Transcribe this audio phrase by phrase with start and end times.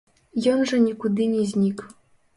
[0.53, 1.89] Ён жа нікуды не знік.